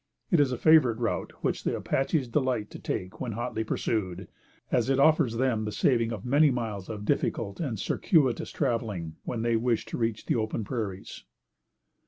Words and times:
It 0.31 0.39
is 0.39 0.51
a 0.51 0.57
favorite 0.57 0.97
route, 0.97 1.31
which 1.43 1.63
the 1.63 1.75
Apaches 1.77 2.27
delight 2.27 2.71
to 2.71 2.79
take 2.79 3.21
when 3.21 3.33
hotly 3.33 3.63
pursued, 3.63 4.27
as 4.71 4.89
it 4.89 4.97
offers 4.99 5.35
them 5.37 5.63
the 5.63 5.71
saving 5.71 6.11
of 6.11 6.25
many 6.25 6.49
miles 6.49 6.89
of 6.89 7.05
difficult 7.05 7.59
and 7.59 7.77
circuitous 7.77 8.49
traveling, 8.49 9.17
when 9.25 9.43
they 9.43 9.55
wish 9.57 9.85
to 9.85 9.99
reach 9.99 10.25
the 10.25 10.37
open 10.37 10.63
prairies. 10.63 11.23